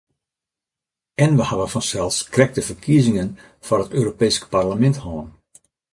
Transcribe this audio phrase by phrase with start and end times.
[1.25, 3.29] En we hawwe fansels krekt de ferkiezingen
[3.65, 5.27] foar it Europeesk Parlemint hân.